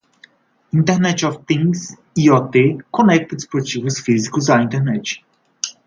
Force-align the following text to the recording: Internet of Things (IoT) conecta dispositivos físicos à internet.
Internet 0.73 1.23
of 1.23 1.45
Things 1.45 1.95
(IoT) 2.17 2.81
conecta 2.91 3.35
dispositivos 3.35 3.99
físicos 4.01 4.49
à 4.49 4.59
internet. 4.59 5.21